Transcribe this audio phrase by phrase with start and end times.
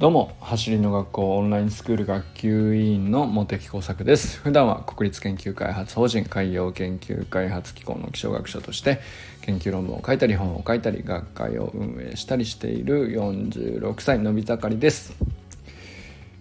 [0.00, 4.38] どうも走りの学校オンラインスクール学級委員の茂木耕作です。
[4.38, 9.00] 普段は国立研究開発法人海洋研究開発機構の気象学者として
[9.42, 15.12] 研究論文を書いたり本を書いたり学会を運営したりしている46歳のび盛りです。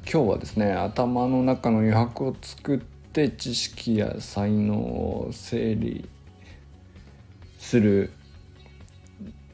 [0.10, 6.08] 今日はですね頭の中の余白を作って知識や才能を整理
[7.58, 8.12] する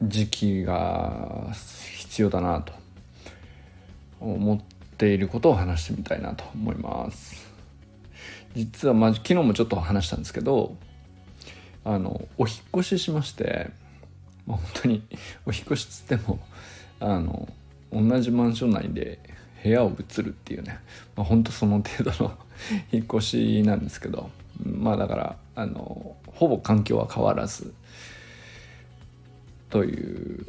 [0.00, 1.48] 時期が
[1.96, 2.75] 必要だなと。
[4.34, 4.60] 思っ
[4.96, 7.46] ていることを話してみたいなと思います。
[8.56, 10.76] 実は、まあ、昨日もちょっと話したんですけど
[11.84, 13.70] あのお引越ししまして、
[14.46, 15.02] まあ、本当に
[15.44, 16.40] お引越しつっても
[16.98, 17.48] あの
[17.92, 19.18] 同じマンション内で
[19.62, 20.78] 部屋を移るっていうね、
[21.14, 22.38] まあ、本当その程度の
[22.90, 24.30] 引っ越しなんですけど
[24.64, 27.74] まあだからあのほぼ環境は変わらず
[29.68, 30.46] という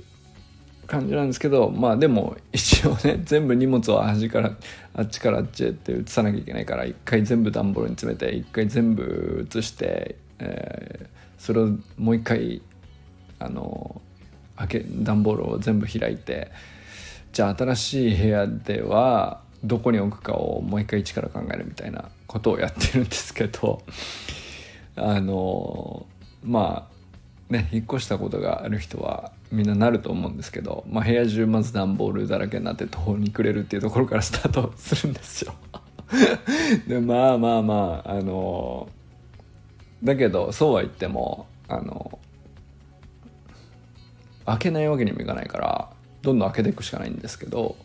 [0.87, 4.55] 感じなんですけどまあでも一応ね 全部荷物を端から
[4.95, 12.61] あっちからあっちへって移さなきゃいけないから一回全部段ボールに詰めて一回全部移して、えー、それをもう一回
[13.39, 14.01] あの
[14.55, 16.51] 開け段ボールを全部開いて
[17.33, 23.81] じゃあ新しい部屋ではどこに置くかをもう一回一から考えるみたいなことをやってるんですけど
[24.95, 26.05] あの
[26.43, 35.53] まあね引っ越したことがある人はみんななると思うんですけど、まあ、部屋中まず段ボールだらけになって途方に暮れるっていうところからスタートするんですよ。
[36.87, 38.89] でまあまあまああの
[40.03, 42.19] だけどそうは言ってもあの
[44.45, 45.89] 開けないわけにもいかないから
[46.21, 47.75] どんどん開けていくしかないんですけど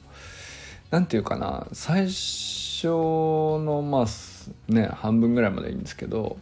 [0.90, 6.36] 何て言うかな最初のまあね半分ぐらいまでいいんですけど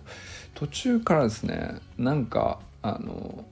[0.54, 3.44] 途中からですねなんかあの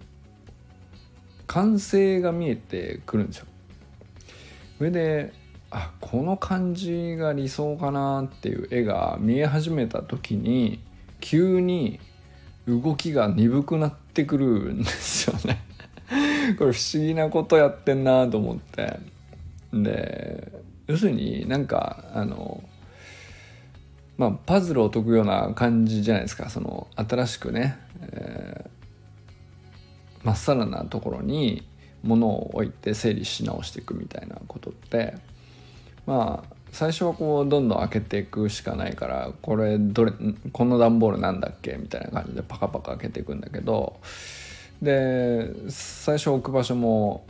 [1.49, 3.47] 完成が見えてくるんですよ。
[4.79, 5.33] 上で
[5.71, 10.81] あこの感じが理想かなっていう絵が見え始めた時に
[11.21, 12.01] 急に
[12.67, 15.63] 動きが鈍くなってくるんですよね。
[16.59, 19.01] これ不思議なことやってんなと思って。
[19.73, 20.53] で
[20.87, 22.63] 要するになんかあの
[24.17, 26.51] まあパズルを解くような感じじゃないですか。
[26.51, 28.78] その新しくね、えー
[30.29, 31.67] まっさらなところに
[32.03, 35.15] 物を置いて整理し直していくみたいなことって
[36.05, 40.13] まあ最初はこうどんどん開けていくしかないからこれどれ
[40.53, 41.79] この段ボールなんだっけ？
[41.81, 44.01] みたいな感じでパカパカ開けていくんだけど
[44.83, 47.25] で最初置く場所も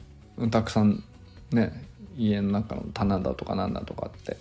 [0.51, 1.05] たくさん
[1.53, 1.85] ね
[2.17, 4.37] 家の中の棚だとかなんだとかって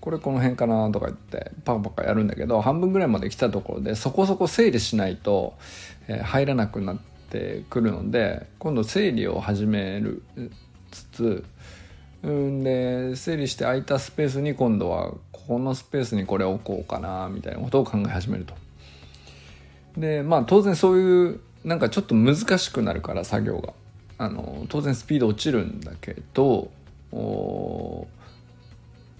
[0.00, 5.54] これこの辺かなとか言ってパカパカやるんだけど半分ぐらいまで来たところでそこそこ整理しないと、
[6.06, 10.22] え、入らなくなってってくるので今度整理を始める
[10.90, 11.44] つつ
[12.22, 18.54] うんで整理して空いたスペースに今度はここのスペースにこれ置こうかなみたいなことを考え始めると。
[19.96, 23.72] でまあ当然そういうなんかちょっと難しくなるから作業が
[24.18, 26.70] あの当然スピード落ちるんだけど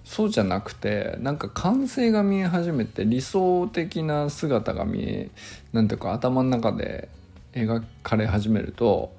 [0.04, 5.30] そうじゃなくてなんか完成が見え始めて理想的な姿が見え
[5.72, 7.08] なんていうか頭の中で
[7.52, 9.14] 描かれ始めると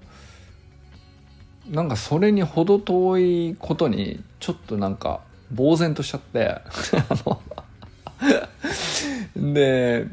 [1.69, 5.21] なんかそれに程遠いことにちょっとなんか
[5.55, 6.61] 呆然としちゃって
[9.35, 10.07] で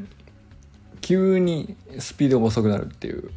[1.01, 3.31] 急にスピードが遅くなるっていう。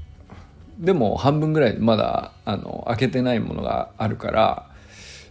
[0.78, 4.70] でも半分ぐらいまだあの開けてないものがあるから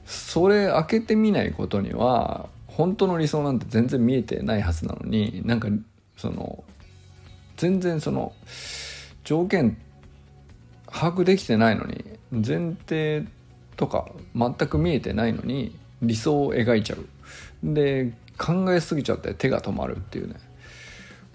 [0.06, 5.68] それ開けてみないことには本当の理想なんて全然見えてないはずなのになんか
[6.18, 6.64] その
[7.58, 8.34] 全然その
[9.24, 9.78] 条件
[10.88, 13.26] 把握できてないのに前提
[13.76, 17.06] とか全く見えてないのに理想を描いちゃう。
[17.64, 20.36] で考えすぎちゃって手が止まるっていうね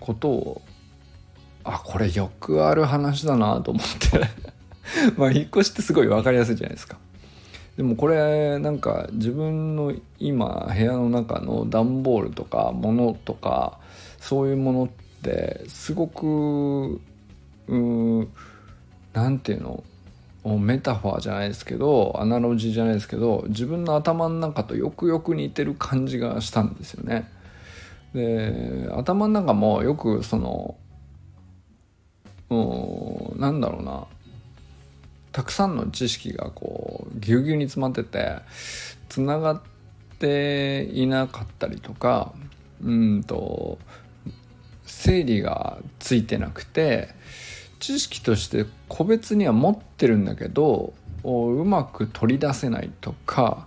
[0.01, 0.63] ことを
[1.65, 4.49] あこれよくある話だなと思って。
[5.17, 6.97] まあ引っ越しってすごい分かりやすいじゃないですか。
[7.77, 13.79] でもこれなんか自分の今部屋の中の段ボールとか物とか
[14.19, 14.89] そういうものっ
[15.23, 17.01] てすごく
[17.69, 18.29] う
[19.13, 19.85] なんていうの？
[20.45, 27.31] メタファーじゃないですけどアナロジーじゃないですけど自分の頭の中とよくよく似てる感じがしたんですよね。
[28.15, 30.77] で頭の中もよくその
[32.49, 34.07] うんなんだろうな
[35.33, 38.39] たくさんの知識がこうぎゅうぎゅうに詰まってて
[39.11, 39.61] つながっ
[40.19, 42.33] ていなかったりとか
[42.83, 43.79] うんと
[44.87, 47.11] 整理がついてなくて
[47.79, 50.93] 知識として個別には持ってるんだけど
[51.25, 53.67] うまく取り出せないとか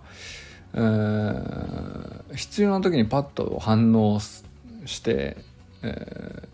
[0.73, 5.37] えー、必要な時にパッと反応して、
[5.83, 6.47] えー、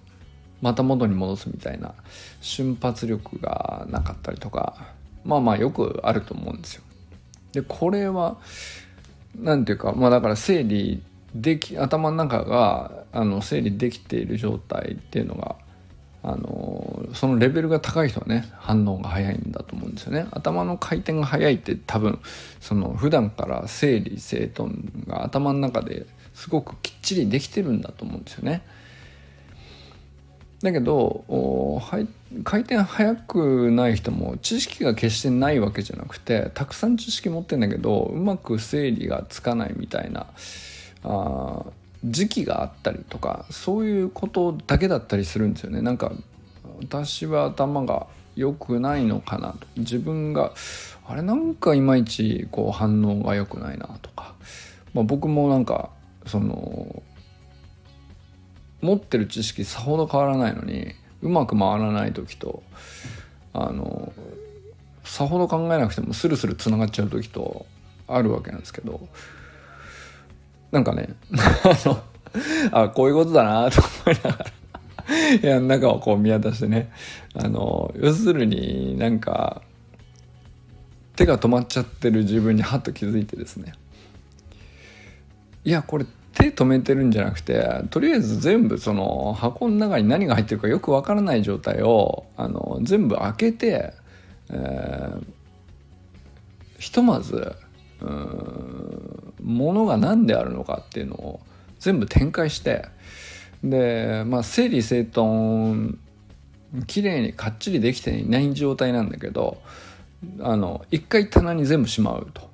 [0.62, 1.94] また元に戻すみたいな
[2.42, 4.88] 瞬発力がなかったりとか
[5.24, 6.84] まあまあよくあると思うんですよ。
[7.52, 8.38] でこれは
[9.36, 11.02] 何ていうかまあだから整理
[11.36, 15.56] でき頭の中があの整理できている状態っていうのが
[16.24, 20.28] あのそのレベルが高い人はね反応が早いんだと思うんですよね。
[20.32, 22.20] 頭の回転が早いって多分
[22.60, 28.62] その普段から整理整頓が頭の中ですごくきっちりできてるんだと思うんですよね。
[30.62, 31.82] だけど
[32.44, 40.26] 回転速くない人も知識が決してないわけじゃなくてたくさん知識持ってんだけどうまく整理がつかないみたいな
[41.04, 41.64] あ
[42.04, 45.82] 時期があったりとかそういうことだけだったりするんですよね。
[45.82, 46.12] なんか
[46.80, 49.68] 私は頭が良くないのかなと。
[49.78, 50.54] 自分が
[51.08, 54.34] あれなんかいまいちこう反応が良くないなとか、
[54.94, 55.90] まあ、僕もなんか
[56.26, 57.02] その
[58.82, 62.62] 持ってる知識さほど変わらないのにうまく回らない時と
[63.54, 64.12] あの
[65.04, 67.66] さほど考えなくてもスルスルつながっちゃう時と
[68.08, 69.08] あるわけなんですけど。
[70.72, 72.04] なんかね、 あの、
[72.72, 74.46] あ、こういうことだなと思いながら。
[75.42, 76.92] 部屋の中をこう見渡してね、
[77.34, 79.62] あの、要するになんか、
[81.16, 83.74] 手が止まっちゃってる自分にハッと気づいてですね。
[85.64, 93.94] いや、これ手止めてるんじゃなくて、とりあえず全部その箱の中に何が入ってるかよくわからない状態を、あの、全部開けて、
[94.50, 95.24] えー、
[96.78, 97.56] ひとまず、
[99.42, 101.40] ものが何であるのかっていうのを
[101.80, 102.86] 全部展開して
[103.64, 105.98] でまあ整理整頓
[106.86, 109.62] 綺麗にかっちりできていない状態なんだけど
[110.42, 112.48] あの一回棚に全部しまうと。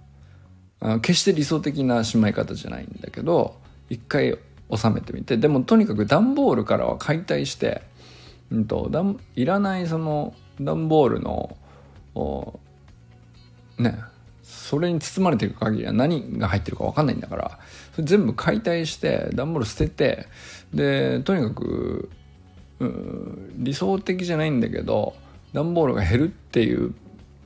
[0.79, 3.55] あ決して理想的なしまい方じゃないんだけど
[3.89, 4.37] 一回
[4.75, 5.37] 収めてみて。
[5.37, 7.83] でもとにかく段ボールからは解体して、
[8.51, 8.91] うんと、
[9.35, 11.57] いらないその段ボールの
[13.77, 13.97] ね
[14.43, 17.59] それに包まれている限りは何が入ってるか分かんないんだから
[17.95, 20.27] それ全部解体して段ボール捨てて
[20.73, 22.09] でとにかく
[23.57, 25.15] 理想的じゃないんだけど
[25.53, 26.93] 段ボールが減るっていう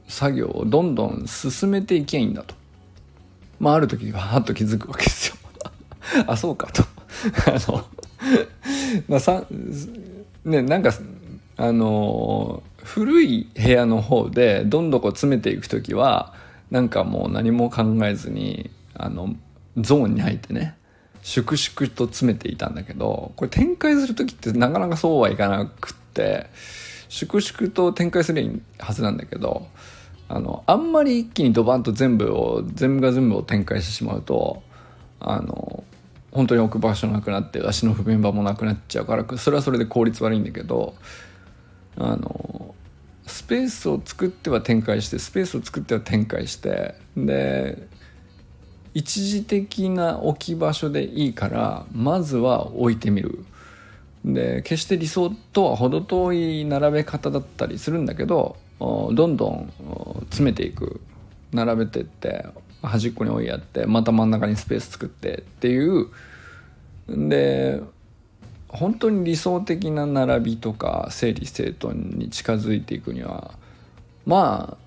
[0.07, 2.55] 作業をどんどん進めていけばいいんだと。
[3.59, 5.35] まあある時ははっと気づくわけですよ。
[6.25, 6.83] あそうかと。
[7.51, 7.85] あの
[9.07, 9.45] まあさ
[10.45, 10.93] ねなんか
[11.57, 16.33] あの古い部屋の方でどんどこ詰めていく時は
[16.71, 19.35] なんかもう何も考えずにあの
[19.77, 20.75] ゾーンに入ってね
[21.21, 26.47] 粛々と詰めていたんだけどこれ展開する時ってなかなかそうはいかなくって
[27.09, 29.67] 粛々と展開するはずなんだけど
[30.29, 34.61] あのあんまり一気にドバンと全部を全部が全部を展開してしまうと
[35.19, 35.83] あの
[36.31, 40.95] 本当に置く場所なくなって足の不便場もなくなっちゃうからそれはそれで効率悪いんだけど
[41.97, 42.75] あの
[43.27, 47.88] スペースを作っては展開してスペースを作っては展開してで
[48.94, 53.45] 一時的な置き場所でいいからまずは置いてみる。
[54.25, 59.71] で決して理想とは程遠い並べ方だったりするんだけどどんどん
[60.29, 61.00] 詰めていく。
[61.53, 62.46] 並べてって
[62.81, 66.07] 端っこに置いやってまた真ん中にスペース作ってっていう。
[67.07, 67.81] で
[68.79, 73.51] 本当に理想的な並びとか整理整頓に近づいていくには
[74.25, 74.77] ま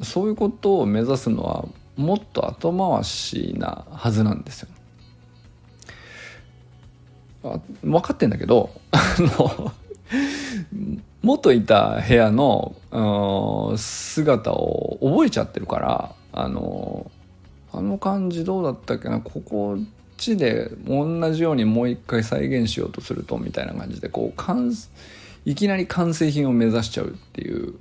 [0.00, 1.64] あそういうことを目指すのは
[1.96, 4.68] もっと後回しなはずなんですよ。
[7.44, 9.72] あ分かってんだけど あの
[11.22, 12.74] 元いた部屋の
[13.76, 17.10] 姿を覚えちゃってるからあの
[17.72, 19.78] あの感じどうだったっけなここ
[20.22, 24.42] ちで同じようにもう一回再現しようとするとみたいな感じでこう
[25.44, 27.74] いきなり完成品を目指しちゃうっていう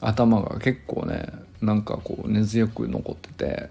[0.00, 1.26] 頭が結構ね
[1.62, 3.70] なんかこう根強く残ってて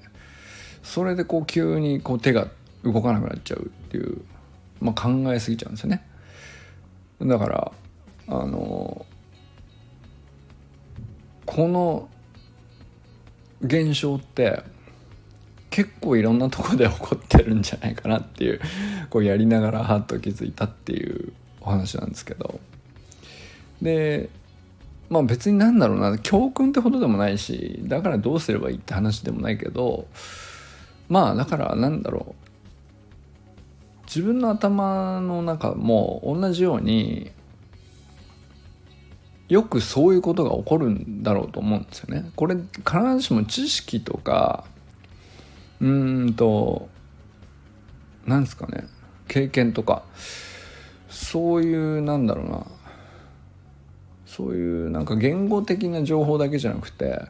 [0.83, 2.47] それでこう急にこう手が
[2.83, 4.21] 動かなくなっちゃうっていう、
[4.81, 6.03] まあ、考えすぎちゃうんですよね。
[7.21, 7.71] だから
[8.27, 9.05] あの
[11.45, 12.09] この
[13.61, 14.63] 現象って
[15.79, 18.59] 結構いろんなとこで起こってるんじゃないかなっていう
[19.09, 21.31] こうやりながらハッと気づいたっていう
[21.61, 22.59] お話なんですけど
[23.81, 24.29] で
[25.09, 30.05] まあ別になんだろうな教訓ってほどでもないしだからどうすればいいって話でもないけど
[31.07, 37.31] まあだからなんだろう自分の頭の中も同じように
[39.47, 42.29] よくそういうことが起こるんだろうと思うんですよね。
[42.35, 44.65] これ必ずしも知識とか
[45.81, 46.89] うんと
[48.25, 48.87] なんですかね
[49.27, 50.03] 経験とか
[51.09, 52.65] そういうなんだろうな
[54.25, 57.21] そういうなんか言語的な情報だけじゃなくて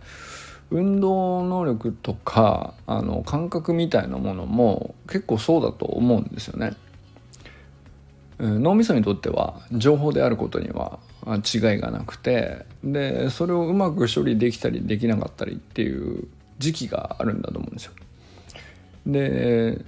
[0.71, 6.73] 運動能力とかあの感覚みたいなものも結構そうだと思うんですよね。
[8.39, 16.25] 脳みそにとっては情報であることには違いがなくてでそれをうまく処理できたりできなかったりっていう
[16.57, 17.93] 時期があるんだと思うんですよ。
[19.11, 19.83] で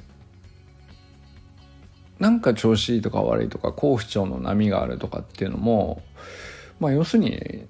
[2.19, 6.03] なんか調子いいとか悪いとか好不調の波があるとかっていうのも
[6.79, 7.65] まあ要するに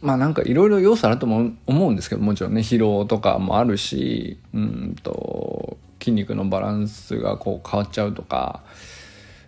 [0.00, 8.62] まあなんかいろいろ要素あると思うんですけどもちろんね疲労とかもあるしうんと筋肉のバランスがこう変わっちゃうとか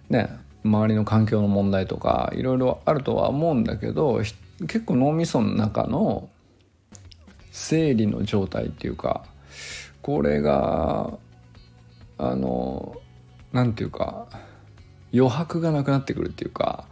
[0.09, 0.29] ね
[0.65, 4.21] 周りの環境の問題とかいろいろあるとは思うんだけど
[4.61, 6.29] 結構脳みその中の
[7.51, 9.25] 生理の状態っていうか
[10.05, 11.17] これが
[12.19, 12.95] あの
[13.55, 14.27] 何て言うか
[15.15, 16.85] 余白がなくなってくるっていうか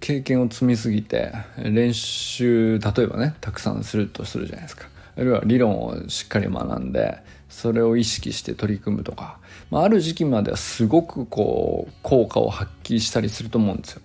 [0.00, 7.18] 経験を積みすぎて練習例えばねたくさんするとするじゃないですかあるいは理論をしっかり学んで
[7.50, 9.36] それを意識して取り組むとか、
[9.70, 14.02] まあ、ある時期まではすごくこう効果を発揮したりすると思うんですよ。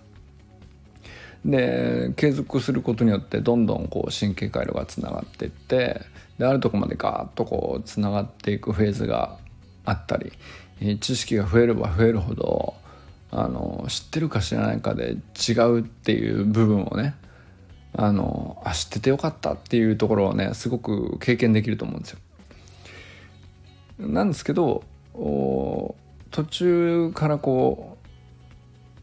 [1.46, 6.02] で継続することによってどんどんこう神経回路がつながっていって
[6.38, 9.36] であるとこまでガーッとこうつながっていくフェーズが
[9.84, 10.32] あったり
[10.80, 12.74] え知識が増えれば増えるほど
[13.30, 15.16] あの知ってるか知らないかで
[15.48, 17.14] 違うっていう部分をね
[17.94, 22.18] あのあ知っててよかったっていうところをねすごく経験できると思うんですよ。
[23.98, 25.96] なんですけど途
[26.48, 27.98] 中からこ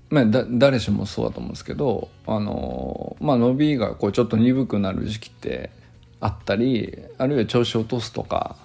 [0.09, 5.69] う、まあ、だ誰しもそうだと思うんですけどあの、まあ、伸びがこうちょっと鈍くなる時期って
[6.19, 8.55] あったりあるいは調子を落とすとか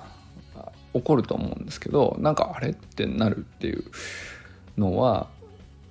[0.93, 3.85] 起こると思うんですけどなんかあれってなるっていう
[4.79, 5.29] のは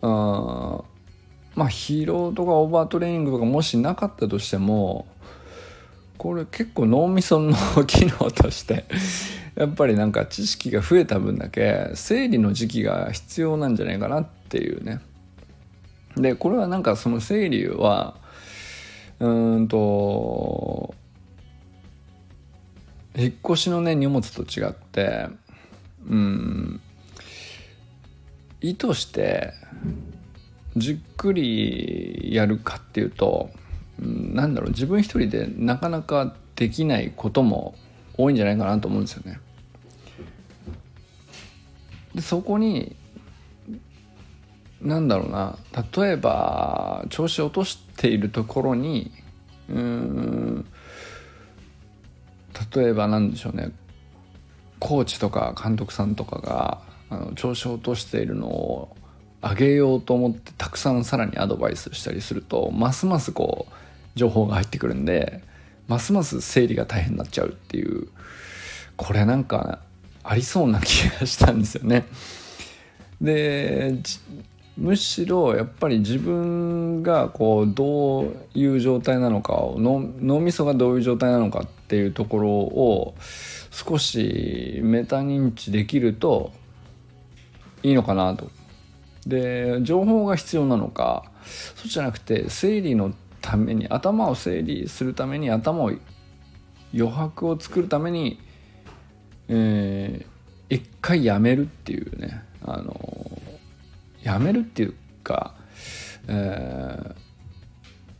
[0.02, 0.84] あ
[1.56, 5.08] まあ疲労とかオーバートレーニングとかもしなかったとしても
[6.18, 7.54] これ結構脳みその
[7.86, 8.86] 機能として
[9.56, 15.00] やっぱりなんか知識が増えた分だけ生理の時期が必要なんじゃないかなっていうね。
[16.16, 18.16] でこれはなんかその生理は
[19.20, 19.78] うんと
[23.20, 25.28] 引っ越しのね荷物と違って
[26.10, 26.82] うん
[28.62, 29.54] 意図して
[30.78, 33.50] じっくりやるかっていうと
[34.00, 37.76] うんなんだろう自分一人でなかなかできないことも
[38.18, 39.40] 多いんじゃないかなと思うんですよね。
[42.16, 42.96] でそこに
[44.82, 45.58] なんだろうな
[45.98, 49.12] 例えば調子を落としているところに
[49.70, 50.66] うん
[52.76, 53.72] 例えばなんでしょうね
[54.80, 58.96] コーチとか監督さんとかがあの調子を落としているのを
[59.42, 63.74] 上げようと思ってたくさんさらにアドバイスしたりするとますますこう
[64.16, 65.44] 情報が入ってくるんで
[65.88, 68.08] ますます整理が大変になっちゃうっていう
[68.96, 69.80] これなんか
[70.24, 72.06] ありそうな気がしたんですよね。
[73.22, 73.96] で
[74.78, 83.16] むしろやっぱり自分がこうどういう状態なのかを脳みそがどういう状態なのかっていうところを
[83.72, 86.52] 少しメタ認知できると
[87.82, 88.52] いいのかなと。
[89.26, 91.24] で情報が必要なのか
[91.76, 95.92] そうじゃなくて整理のために頭を整理するために頭を
[96.94, 98.40] 余白を作るために、
[99.48, 103.42] えー、一回やめるっていうねあの
[104.24, 105.56] やめるっていうか、
[106.28, 107.14] え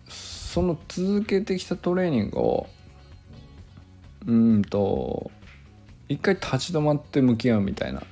[0.08, 2.68] ー、その続けてきたトレーニングを
[4.28, 5.32] うんと
[6.08, 8.04] 一回立ち止まって向き合うみたいな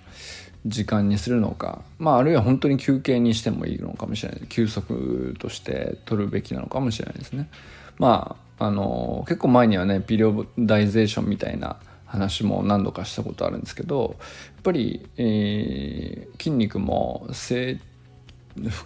[0.66, 7.50] 時間にするのか、まあ、あるいは本当に休憩にしてもいいのかもしれない休息として取るべきなのかもしれないですね。
[7.98, 14.26] まあ、あの結構前にはねピリオダイゼーションみたいな話も何度かしたことあるんですけどや
[14.60, 17.80] っぱり、えー、筋肉も負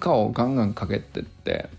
[0.03, 1.69] 荷をガンガンかけてって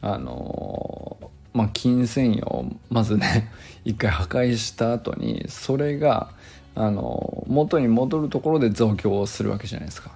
[0.00, 3.50] あのまあ筋繊維をまずね
[3.84, 6.30] 一回破壊した後にそれが
[6.74, 10.12] あの元に戻るところで増強をするわけじゃないですか。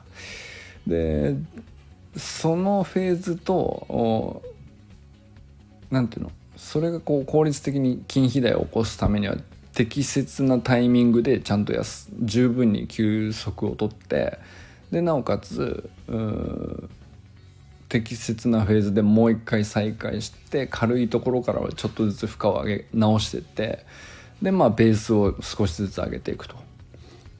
[0.87, 1.35] で
[2.17, 4.43] そのフェーズと
[5.91, 6.33] 何ていうの？
[6.57, 9.37] それがこう効率的に筋肥大を起こすためには
[9.73, 14.39] 適切なタイミングでちゃんとやす十分に休息をとって
[14.91, 15.89] でなおかつ
[17.91, 23.85] 適切なフェーズでもう一回再開して軽いところからはちょっとずつ負荷を上げ直してって
[24.41, 26.55] でまあベースを少しずつ上げていくと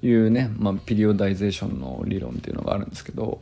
[0.03, 3.41] いうね、まあ、ピリオダイゼーションの理論っていうのがあるんですけど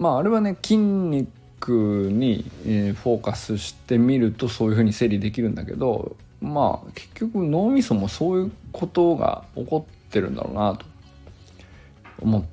[0.00, 10.86] まああれはね筋肉に、えフォーカスしてみるとそういうふうに整理できるんだけどまあ結局脳みそもそういうことが起こってるんだろうなと
[12.20, 12.44] 思っ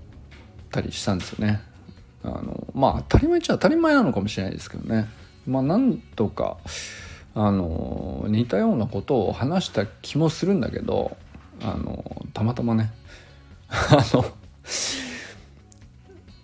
[0.69, 1.66] たりしたんですよね。
[2.27, 5.07] あのまあ当たり前っちゃ当たり前なのかもしれないですけどね。
[5.45, 6.57] まあ何とか
[7.33, 11.15] あの似たようなことを話した気もするんだけど
[11.61, 12.91] あのたまたまね
[13.69, 14.25] あの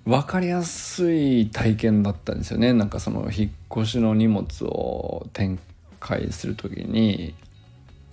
[0.05, 5.59] 分かりやすい体験だったんですよねなんかその引っ越しの荷物を展
[5.99, 7.33] 開する時に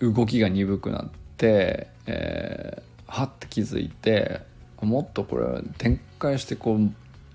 [0.01, 4.41] 動きが鈍くなって、えー、はって気づいて
[4.81, 6.91] もっとこれ展開してこう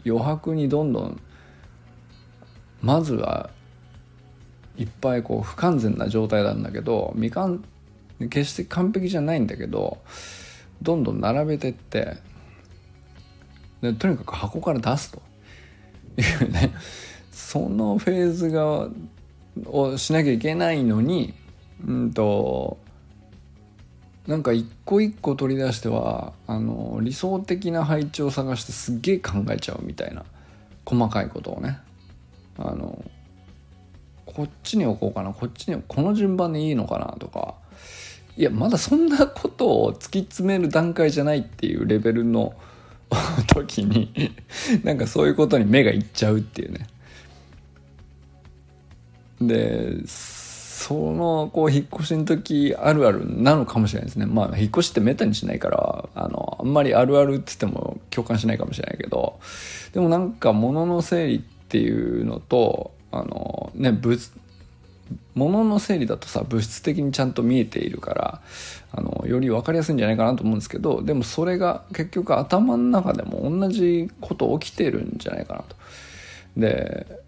[0.06, 1.22] 余白にどんどん
[2.82, 3.50] まずは
[4.78, 7.64] いっぱいこう不完全な状態なんだけど未完
[8.30, 9.98] 決して完璧じゃないんだけど
[10.82, 12.18] どんどん並べてって
[13.82, 15.22] でとにかく箱から出すと。
[16.18, 16.74] いうね。
[17.32, 18.90] そのフェーズが
[19.66, 21.34] をしなきゃいけないのに
[21.86, 22.78] うんと
[24.28, 30.26] なんか一個一個取り出してはあの理想的な配置を探してすっげえ考えちゃうみたいな
[30.84, 31.80] 細かいことをね。
[32.58, 33.04] あの
[34.26, 35.32] こっちに置こうかな。
[35.34, 37.56] こっちにこの順番でいいのかなとか。
[38.38, 42.54] いやまだそんなことを突き詰める段階じゃないっていうレベルの
[43.48, 44.12] 時に
[44.84, 46.88] なんかそういうことに目がいっちゃうっていうね。
[49.42, 50.06] で
[50.78, 59.40] そのこう引っ越しの時あるあるなのかもしれないですねまあ引っ越しってめったにしないからあのあんまりあるあるって言っても共感しないかもしれないけど
[59.94, 64.20] でもなんか物の整理っていうのとあのね物
[65.34, 68.42] 物の整理だとさ物質的にちゃんと見えているから
[68.92, 75.78] あのより分かりやすいんじゃないかなと思うんですけどでもそれが結局頭の中でも同じこと起きてるんじゃないかなと。
[76.58, 77.24] で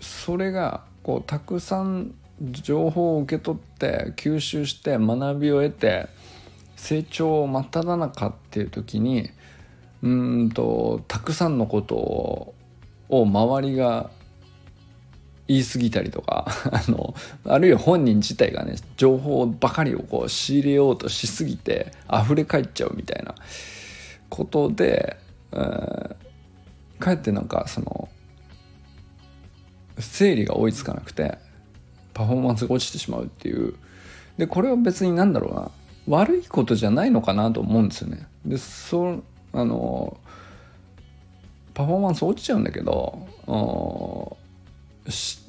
[0.00, 6.08] それがこうたくさん情報を受け取って吸収して学びを得て
[6.74, 9.30] 成長を真っ只中っていう時に
[10.02, 12.54] うんとたくさんのことを
[13.10, 14.10] を周りが
[15.46, 17.14] 言い過ぎたりとか あの
[17.44, 23.34] あるいは本人自体がね情報ばかりをこう仕入れようとしすぎて溢れ返っちゃうみたいな
[24.30, 25.18] ことで、
[25.52, 26.16] えー、
[26.98, 28.08] かえってなんかその
[29.98, 31.38] 整理が追いつかなくて
[32.12, 33.74] パフォーマンスが落ちてしまうっていう
[34.38, 35.70] でこれは別になんだろうな
[36.06, 38.26] 悪いことじゃないのかなと思うんですよね。
[38.44, 40.18] でそあの
[41.72, 43.26] パフォーマンス落ちちゃうんだけど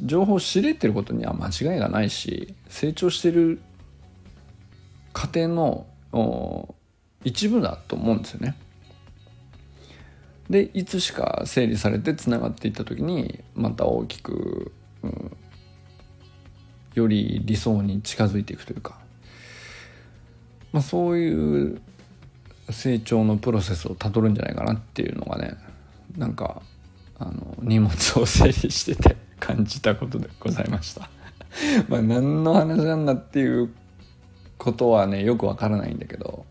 [0.04, 3.60] 情報を知れてることには間違いがないし成長してる
[5.14, 5.86] 過程の
[7.24, 8.56] 一部だと思うんですよね。
[10.50, 15.38] でいつしか整理されてつながっていった時にまた大きく、うん、
[16.94, 19.00] より理想に近づいていくというか、
[20.72, 21.82] まあ、そういう
[22.70, 25.56] 成長のプロセスをたどるんじゃないかなっていうのがね
[26.18, 26.62] なんか
[27.18, 31.10] あの荷物を整理してて 感じたことでございました。
[31.88, 33.70] まあ何の話なんだっていう
[34.58, 36.46] ことはねよくわからないんだけど。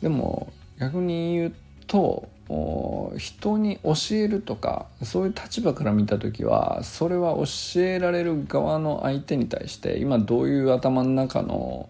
[0.00, 1.54] でも逆に言う
[1.86, 2.28] と
[3.16, 11.88] 人に教えるとかそういう立場から見た時はそれは教えられる側の相手に対して今どういう頭の中の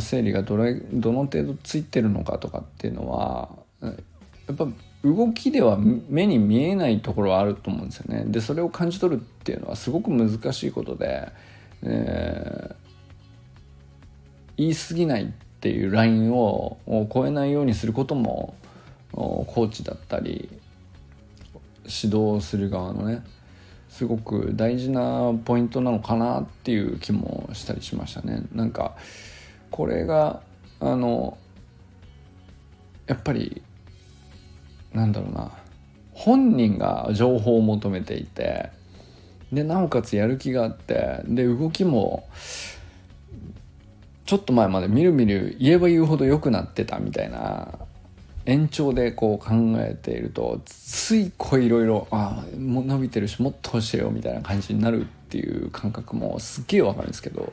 [0.00, 3.48] 整理がどれどの程度ついてるのかとかっていうのは
[3.80, 3.90] や
[4.52, 4.66] っぱ
[5.04, 8.24] 動きでは目に見えないところはあると思うんですよね。
[8.26, 11.28] でそれを感じ取るっていうのはすごく難しいことで、
[11.82, 12.74] えー、
[14.56, 15.26] 言い過ぎないっ
[15.60, 16.78] ていうラインを
[17.12, 18.54] 超えないようにすることも
[19.12, 20.48] コーチだったり
[21.84, 23.22] 指導する側のね
[23.88, 28.42] すごく大事なポイントなのかなっていう気もしたりしましたね。
[28.52, 28.96] なんか
[29.70, 30.40] これが
[30.80, 31.36] あの
[33.06, 33.62] やっぱり
[34.92, 35.52] なんだろうな
[36.12, 38.70] 本人が情報を求めていて
[39.52, 42.26] でなおかつやる気があってで動きも
[44.24, 47.78] ちょっと前までみるみる言えば言うほど良くなってたみたいな
[48.44, 57.52] 延長でこう考えているとついこういろいろああもう伸びてるしもっと教えよみたいな感じになるっていう感覚もすっげえわかるんですけど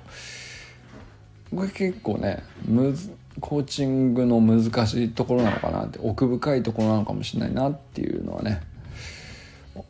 [1.56, 8.62] これ結構ねむずコーチングの難しいところなのかなって奥深いところなのかもしれないなっていうのはね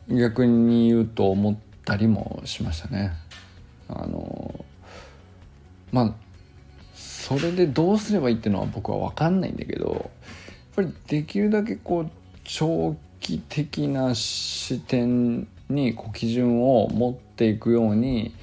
[0.08, 3.12] 逆に言うと思ったりもしましたね。
[3.88, 4.64] あの
[5.90, 6.14] まあ
[6.94, 10.10] それでどうすればいいっていうのは僕は分かんないんだけど
[10.80, 12.10] ぱりできるだけこう
[12.44, 18.34] 長期的な視点にこう基準を持っていくように、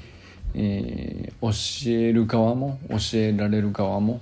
[0.54, 4.22] えー、教える側も教えられる側も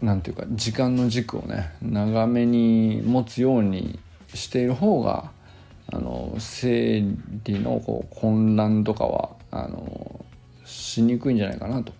[0.00, 3.98] なんていうか時間の軸をね長めに持つように
[4.34, 5.30] している方が
[5.92, 7.02] あの生
[7.44, 10.24] 理のこう混乱とかはあの
[10.64, 11.92] しにくいんじゃないかなと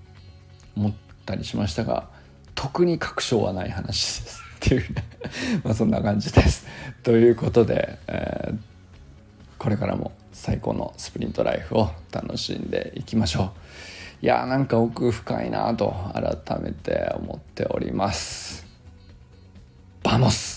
[0.77, 2.09] 思ってたりしましたが
[2.55, 5.05] 特に確証はない話ですっていうね
[5.63, 6.67] まあそんな感じです。
[7.03, 8.57] ということで、えー、
[9.59, 13.53] これからも最高のスプリントライフを楽しんでいきましょ
[14.23, 14.25] う。
[14.25, 18.67] いやーなんか奥深いなと改めて思っております。
[20.03, 20.56] バモス